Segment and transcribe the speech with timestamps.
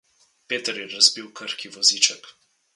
[0.47, 2.35] Peter je razbil krhki voziček.